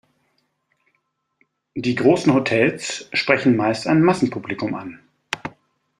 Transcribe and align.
Die 1.75 1.93
großen 1.93 2.33
Hotels 2.33 3.07
sprechen 3.13 3.55
meist 3.55 3.85
ein 3.85 4.01
Massenpublikum 4.01 4.73
an. 4.73 4.99